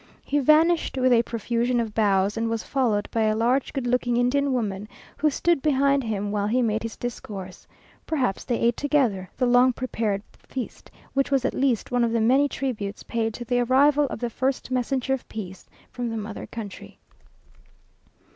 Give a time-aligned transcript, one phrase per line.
[0.23, 4.17] He vanished with a profusion of bows, and was followed by a large, good looking
[4.17, 7.67] Indian woman, who stood behind him while he made his discourse.
[8.07, 12.19] Perhaps they eat together the long prepared feast; which was at least one of the
[12.19, 16.47] many tributes paid to the arrival of the first messenger of peace from the mother
[16.47, 16.97] country.